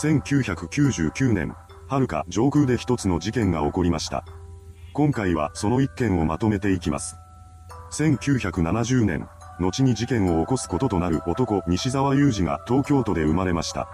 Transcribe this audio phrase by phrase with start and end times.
[0.00, 1.54] 1999年、
[1.88, 4.24] 遥か上空で一つの事件が起こりました。
[4.94, 7.16] 今回はその一件をまとめていきます。
[7.92, 9.28] 1970年、
[9.58, 13.90] 後に事件を起こすこととなる男西沢雄二が東京都で生まれました。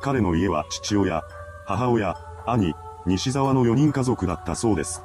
[0.00, 1.22] 彼の家は父親、
[1.64, 2.74] 母親、兄、
[3.06, 5.04] 西沢の4人家族だったそうです。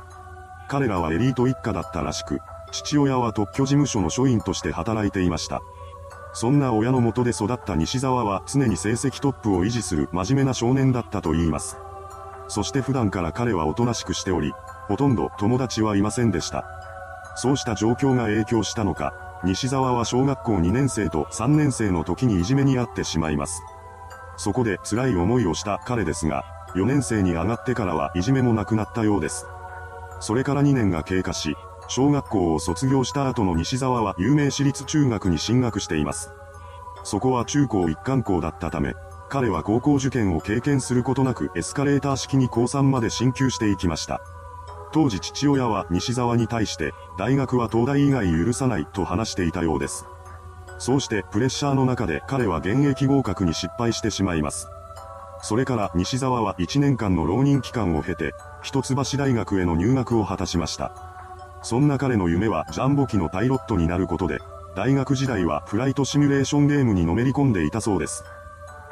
[0.70, 2.40] 彼らはエリート一家だったらしく、
[2.72, 5.62] 父親は特許事務所の署員として働いていました。
[6.34, 11.78] そんな親のもとで育った西沢は常に成績トップを維持する真面目な少年だったと言います。
[12.48, 14.54] そして普段から彼はおとなしくしており、
[14.88, 16.66] ほとんど友達はいませんでした。
[17.36, 19.14] そうした状況が影響したのか、
[19.44, 23.62] 西沢は小学校2年生と3年生の時にいじめにあってしまいます。
[24.38, 26.44] そこで辛い思いをした彼ですが、
[26.76, 29.46] 4年生に上がってからはいじめもなくなったようです。
[30.20, 31.56] それから2年が経過し、
[31.94, 36.32] 小学校を卒業した後の西沢は有名私立中学に進学しています。
[37.04, 38.94] そこは中高一貫校だったため、
[39.28, 44.22] 彼は高校受験を経験することなくエスカレーター式に高3まで進級していきました。
[44.94, 50.06] 当時父親は西沢に対して、大学は東大以外許さないと話していたようです。
[50.78, 54.70] そうしてプレッシャーの中で彼は現役合格に失敗してしまいます。
[55.42, 61.11] それから西沢は1年間の浪人期間を経て、一橋大学への入学を果たしました。
[61.62, 64.40] そんな彼の夢はジャンボ機のパイロットになることで、
[64.76, 68.24] 大学時代はフライトシミュレーションゲームにのめり込んでいたそうです。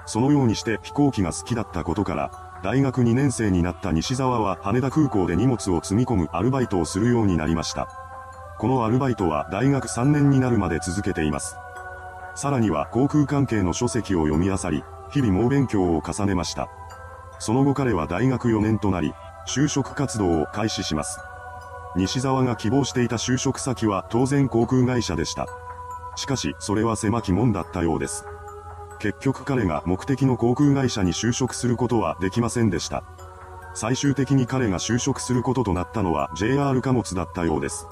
[0.06, 2.31] そのようにして飛行機が好きだったことから、
[2.64, 7.88] 大学2年生になった西沢は羽田空港で荷物を積み込むアルバイトをするようになりました。
[8.58, 11.56] このアルバイトは大学3年になるまで続けています。
[12.36, 16.70] さらには航空関係の書籍を読み漁り、日々猛勉強を重ねました。
[17.39, 19.14] その後彼は大学4年となり、
[19.48, 21.20] 就職活動を開始します。
[21.95, 25.48] 西沢が希望していた就職先は当然航空会社でした。
[26.16, 28.26] しかし、それは狭き門だったようです。
[29.00, 33.04] 結局彼が目的の航空会社に就職することはできませんでした。
[33.73, 37.88] 最終的に彼が就職することとなったのは JR 貨物だったようです。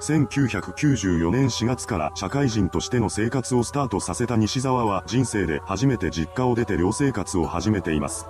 [0.00, 8.26] 1994年4月から社会人としての生活をスタートさせた西沢は人生で初めて実家を出て寮生活を始めています。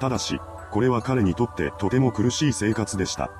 [0.00, 0.40] ただし、
[0.72, 3.30] これは彼にとってとても苦しい生活でした。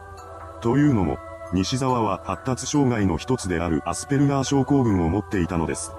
[0.60, 1.18] というのも、
[1.52, 5.92] 西沢は発達障害の一つであるアスペルガー症候群を持っていたのです。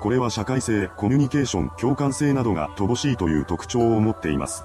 [0.00, 4.64] これは社会性、コミュニケーション、共感性などが乏しいという特徴を持っています。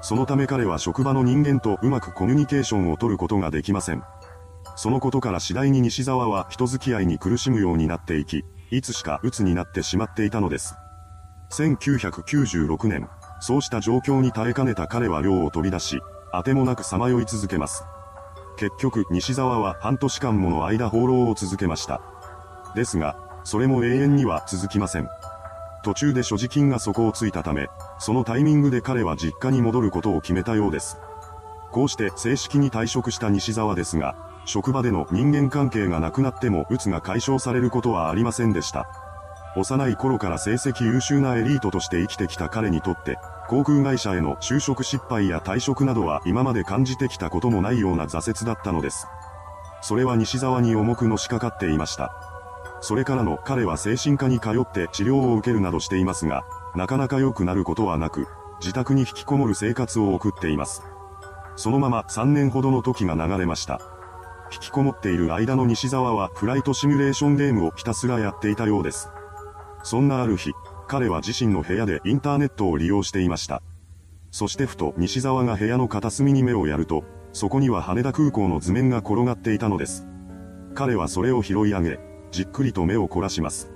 [0.00, 4.02] そのため彼は職場の人間とうまくコミュニケーションを取ることができません。
[4.74, 10.74] そのことから次第に西沢は人付き合いに苦しむようになっていき、いつしか鬱になってしまっていたのです。
[11.52, 13.08] 1996年、
[13.40, 16.00] そうした状況に耐えかねた彼は寮を飛び出し、
[16.32, 17.84] あてもなくさまよい続けます。
[18.56, 22.00] 結局西沢は半年間もの間放浪を続けました。
[22.74, 25.08] ですが、それも永遠には続きません。
[25.84, 27.68] 途中で所持金が底をついたため、
[27.98, 30.98] そのタイミングで彼は実家に戻ることを決めたようです。
[31.70, 38.88] こうして正式に退職した西沢ですが、職場での人間関係がなくなっても鬱が解消されることはありませんでした。
[39.56, 43.18] 幼い頃から成績優秀なエリートとして生きてきた彼にとって、
[43.48, 49.06] 航空会社への就職失敗や退職などは今まで感じてきたこともないような挫折だったのです。
[49.82, 52.12] それは西沢に重くのしかかっていました。
[52.80, 58.26] それからの彼は精神科に通って治療を受けるなどしていますが、なかなか良くなることはなく、
[58.60, 60.82] 自宅に引きこもる生活を送っています。
[61.54, 63.80] そのまま3年ほどの時が流れました。
[64.52, 69.08] 引きこもっている間の西沢はフライトシミュレーションゲームをひたすらやっていたようです。
[69.82, 70.52] そんなある日、
[70.88, 73.62] 彼は自身の部屋でインターネットを利用していました。
[74.30, 80.06] そしてふと西沢が部屋の片隅に目をやると、そこには羽田空港の図面が転がっていたのです。
[80.74, 81.98] 彼はそれを拾い上げ、
[82.30, 83.70] じっくりと目を凝らします。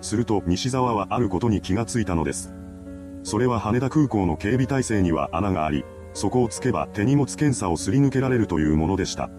[0.00, 2.52] すると西沢はあることに気がついたのです。
[3.22, 9.30] それは羽田空港の警備体制には穴があり、そこをつけば手荷物検査をすり抜けられるというものでした。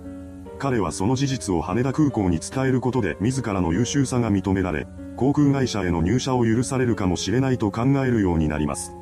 [0.57, 8.95] 彼はその事実を羽田空港に伝えることで自らの優秀さが認められ、航空会社への入社を許されるかもしれないと考えるようになります。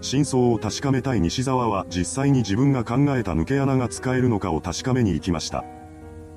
[0.00, 5.64] 真相を確かめたい西沢は実際に自分が考えた抜け穴が使えるのかを確かめに行きました。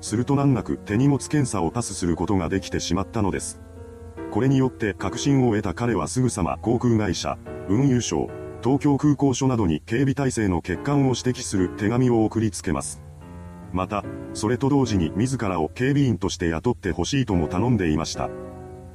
[0.00, 3.60] すると難なく手荷物検査をパスすることができてしまったのです。
[4.30, 8.28] これによって確信を得た彼はすぐさま航空会社、運輸省、
[8.62, 13.00] 東京空港署などに警備体制の欠陥を指摘する手紙を送りつけます。
[13.74, 14.04] また、
[14.34, 18.30] それと同時に自らを警備員として雇ってほしいとも頼んでいました。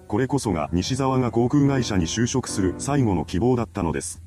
[0.08, 4.24] これこそが西沢が航空会社に就職する最後の希望だったのです。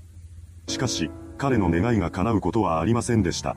[0.68, 3.56] しかし、彼の願いが叶うことはありませんでした。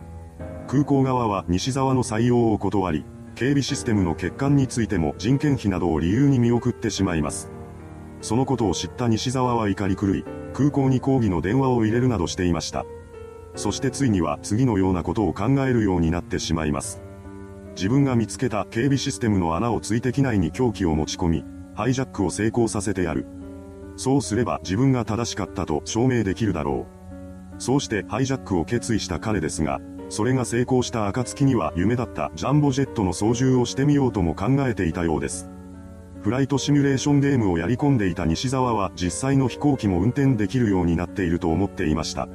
[0.69, 3.06] 空港側は西沢の採用を断り、
[3.36, 7.51] 警備システムの欠陥についても人件費などを理由に見送ってしまいます。
[8.21, 12.86] そのことを知った西沢は怒り狂い、空港に抗議の電話を入れるなどしていました。
[13.56, 17.02] そしてついには次のようなことを考えるようになってしまいます。
[17.75, 23.25] 自分が見つけた警備システムの穴を追跡内に凶器を持ち込み、ハイジャックを成功させてやる。
[23.98, 26.88] そうすれば自分が正しかったと証明できるだろ
[27.60, 27.62] う。
[27.62, 29.80] そうしてハイジャックを決意した彼ですが、
[30.10, 35.50] それが成功した暁には夢だったジャンボジェットの操縦をしてみようとも考えていたようです。
[36.22, 42.28] フライトシミュレーションゲームをやり込んでいた西沢は実際の飛行機も運転できるようになっていると思っていました。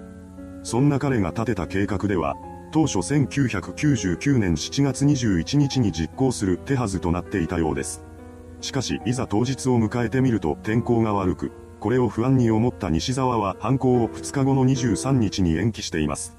[0.63, 2.37] そんな彼が立てた計画では、
[2.73, 8.05] 当初1999年7月21日に実行する手はずとなっていたようです。
[8.61, 16.37] しかし、いざ当日を迎えてみると天候が悪く、これを不安に思った西沢は犯行を2日後の23日に延期しています。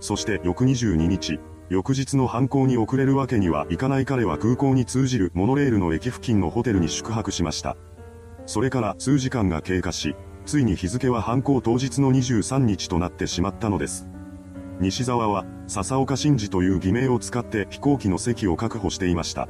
[0.00, 1.38] そして翌22日、
[1.70, 7.76] 翌日の犯行に遅れるわけにはいかない彼は空港に通じるモノレールの駅付近のホテルに宿泊しました。
[8.46, 10.14] それから数時間が経過し、
[10.46, 14.08] ついに日付は犯行当日の23日となってしまったのです。
[14.80, 19.48] 西沢は、笹岡真二という偽名を使って飛行機の席を確保していました。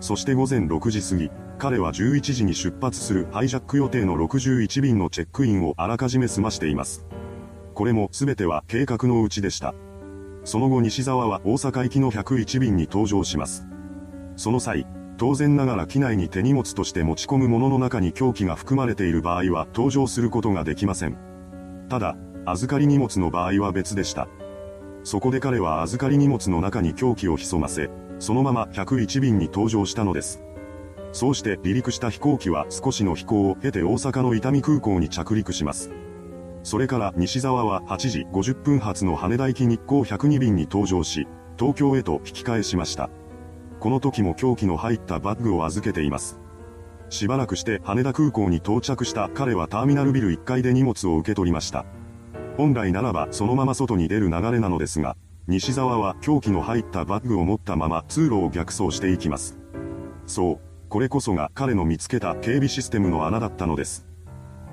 [0.00, 7.06] そして午前6時過ぎ、彼は11時に出発するハイジャック予定の61便のチェックインをあらかじめ済ましています。
[7.74, 9.74] これも全ては計画のうちでした。
[10.44, 13.66] その後西沢は大阪行きの101便に搭乗します。
[14.36, 14.86] その際、
[15.18, 21.16] 当然ながら機内に手荷物として持ち込むものの中に凶器が含まれている場合は搭乗することができません。
[21.88, 24.28] ただ、預かり荷物の場合は別でした。
[25.04, 30.42] そこで彼は預かり荷物の中に凶器を潜ませ、そのまま101便に搭乗したのです。
[31.12, 35.90] そうして離陸した飛行機は少しの飛行を経て大阪の伊丹空港に着陸します。
[36.62, 41.26] それから西沢は8時50分発の羽田行き日光102便に搭乗し、
[41.58, 43.08] 東京へと引き返しました。
[43.80, 46.40] この時も凶器の入ったバッグを預けています。
[47.08, 51.84] しばらくして羽田空港に到着した彼はターミナルビル1階で荷物を受け取りました。
[52.56, 59.58] 本来ならばそのまま外に出る流れなのですが、西沢は凶器の入ったバッグを持ったまま通路を逆走していきます。
[60.26, 64.06] そう、これこそが彼の見つけた警備システムの穴だったのです。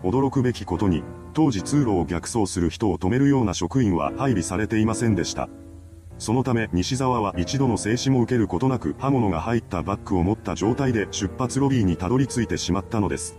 [0.01, 1.03] 驚くべきことに、
[1.33, 5.49] 当時通路を逆走する人を止めるような職員は配備されていませんでした。
[6.23, 13.37] そのため西沢は一度の静止も受けることなく刃物が入ったバッグを持った状態で出発ロビーにたどり着いてしまったのです。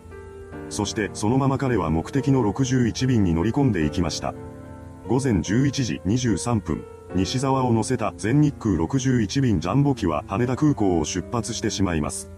[0.69, 4.35] そしてそのまま彼は目的の61便に乗り込んでいきました。
[5.09, 6.85] 午前11時23分、
[7.15, 12.31] 西沢を乗せた全日空61便ジャンボ機は羽田空港を出発してしまいます。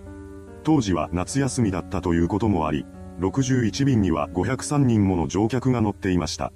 [0.63, 2.87] 当時は夏休みだったということもあり、
[3.19, 6.53] 61便には503人もの乗客が乗っていました。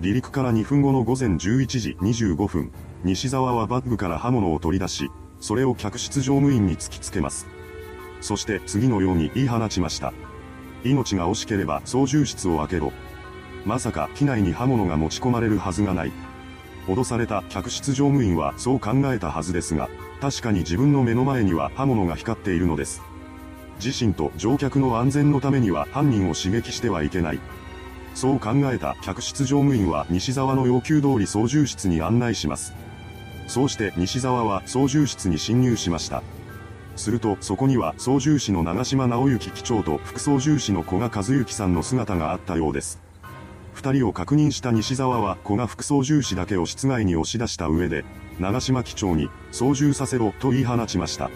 [0.00, 5.10] 離陸から2分後の午前11時25分、西沢はバッグから刃物を取り出し、
[5.40, 7.46] それを客室乗務員に突きつけます。
[8.20, 10.12] そして次のように言い放ちました。
[10.84, 12.92] 命が惜しければ操縦室を開けろ。
[13.64, 16.12] まさか機内に刃物が持ち込まれるはずがない。
[16.86, 19.88] 脅された客室乗務員はそう考えたはずですが、
[20.20, 23.00] 確かに自分の目の前には刃物が光っているのです。
[23.82, 27.40] 自身と乗客の安全のためには犯人を刺激してはいけない。
[28.14, 32.74] そう考えた客室乗務員は西沢の要求通り操縦室に案内します。
[33.50, 36.22] そうして西沢は操縦室に侵入しました。
[36.94, 43.00] するとそこには操縦士の長島直之機長と副操縦士の古賀和幸さんの姿があったようです。
[43.74, 48.04] 二人を確認した西沢は古賀副操縦士だけを室外に押し出した上で、
[48.38, 51.28] 長島機長に操縦させろと言い放ちました。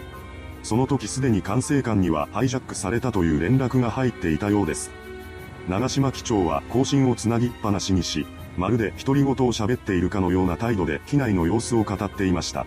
[0.63, 4.93] その時すでに管制官にはハイジャックされたという連絡が入っていたようです。
[5.69, 8.25] 長島機長は更新をつなぎっぱなしにし、
[8.57, 12.67] まるで独り言を喋っているかのような態度で機内の様子を語っていました。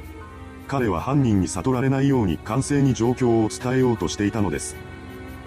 [0.67, 4.75] 彼は犯人に悟られないように完成に状況を伝えようとしていたのです。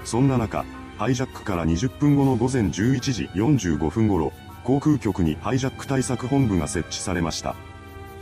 [0.05, 0.65] そんな中、
[0.97, 4.33] ハイジャックから20分後の午前11時45分頃、
[4.65, 7.55] 航空局にハイジャック対策本部が設置されました。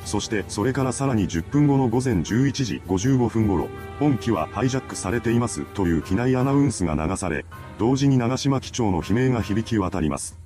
[0.04, 7.44] そしてそれからさらに10分後の午前11時55分頃、本機はハイジャックされていますという機内アナウンスが流され、
[7.78, 10.38] 同時に長島機長の悲鳴が響き渡ります。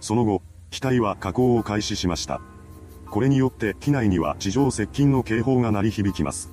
[0.00, 2.40] その後、機体は下降を開始しました。
[3.10, 6.50] これによって機内には地上接近の警報が鳴り響きます。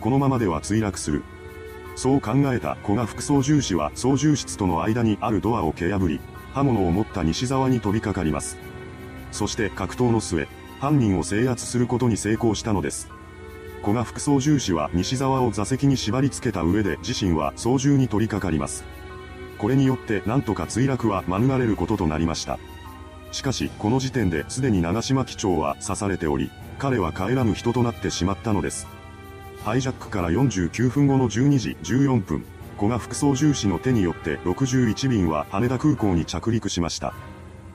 [0.00, 1.24] このままでは墜落する。
[1.96, 6.20] そう考えた古賀副操縦士は操縦室との間にあるドアを蹴破り、
[6.52, 8.58] 刃物を持った西沢に飛びかかります。
[9.32, 10.46] そして格闘の末、
[10.78, 13.08] 犯人を制圧することに成功したのです。
[13.80, 18.84] 古賀副操縦士は西沢を座席に縛り付けた上で自身は操縦に取り掛かります。
[19.56, 22.58] これによってなんとか墜落は免れることとなりました。
[23.32, 28.86] しかし、この時点ですでに長島機長は刺されており、彼は帰らぬ人となってしまったのです。
[29.64, 32.44] ハイジャックから49分後の12時14分、
[32.78, 37.12] 古賀副操縦士の手によって61便は羽田空港に着陸しました。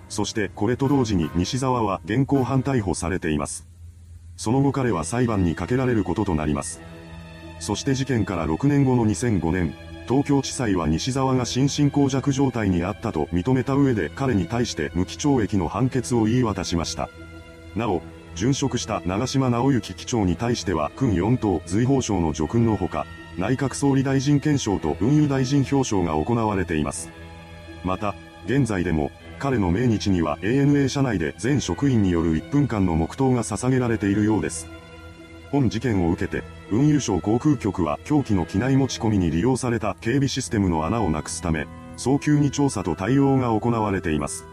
[0.09, 3.67] そしてこれと同時に西沢は現行犯逮捕されています。
[4.37, 6.81] その後彼は裁判にかけられることとなります。
[7.59, 9.75] そして事件から6年後の2005年、
[10.07, 17.09] 東京地裁は西沢が心神耗弱状態にあったと認めた上で彼に対して無期懲役の判決を言い渡しました。
[17.75, 18.01] なお、
[18.35, 23.05] 殉職した長島直之機長に対しては訓4等随宝賞の叙勲のほか、
[23.37, 27.09] 内閣総理大臣顕彰と運輸大臣表彰が行われています。
[27.83, 34.67] また、現在でも、彼の命日には ANA 社内で全職員による1分間の黙祷が捧げられているようです。
[35.53, 44.47] 本事件を受けて、運輸省航空局は凶器の機内持ち込みに利用された警備システムの穴をなくすため、早急に調査と対応が行われています。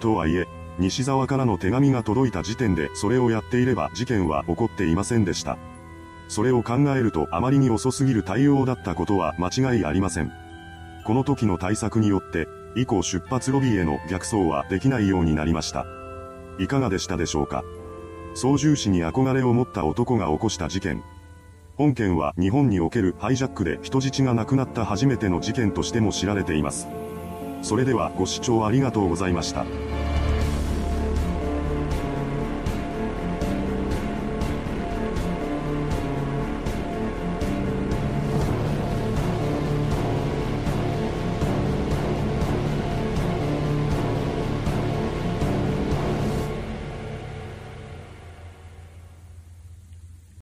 [0.00, 0.48] とはいえ、
[0.80, 5.56] 西沢からの手紙が届いた時点でそれをやっていれば事件は起こっていませんでした。
[6.26, 10.32] それを考えるとあまりに遅すぎる対応だったことは間違いありません。
[11.06, 15.86] この時の対策によって、以降出発ロビーへの逆走はできないようになりました。
[16.58, 17.62] いかがでしたでしょうか？
[18.34, 21.02] 操縦士に憧れを持った男が起こした事件。
[21.76, 26.86] 本件は日本におけるハイジャックで人質が亡くなった初めての事件としても知られています。
[27.62, 29.64] それではご視聴ありがとうございました。